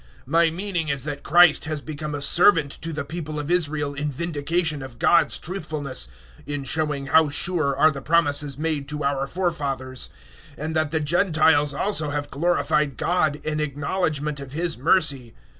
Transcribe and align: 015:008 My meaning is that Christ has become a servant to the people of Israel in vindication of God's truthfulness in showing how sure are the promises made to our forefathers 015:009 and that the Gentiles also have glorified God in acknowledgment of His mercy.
015:008 0.21 0.27
My 0.31 0.49
meaning 0.49 0.87
is 0.89 1.03
that 1.03 1.21
Christ 1.21 1.65
has 1.65 1.79
become 1.79 2.15
a 2.15 2.23
servant 2.23 2.71
to 2.81 2.91
the 2.91 3.05
people 3.05 3.37
of 3.37 3.51
Israel 3.51 3.93
in 3.93 4.09
vindication 4.09 4.81
of 4.81 4.97
God's 4.97 5.37
truthfulness 5.37 6.07
in 6.47 6.63
showing 6.63 7.05
how 7.05 7.29
sure 7.29 7.77
are 7.77 7.91
the 7.91 8.01
promises 8.01 8.57
made 8.57 8.89
to 8.89 9.03
our 9.03 9.27
forefathers 9.27 10.09
015:009 10.57 10.65
and 10.65 10.75
that 10.75 10.89
the 10.89 10.99
Gentiles 11.01 11.75
also 11.75 12.09
have 12.09 12.31
glorified 12.31 12.97
God 12.97 13.35
in 13.43 13.59
acknowledgment 13.59 14.39
of 14.39 14.53
His 14.53 14.75
mercy. 14.75 15.35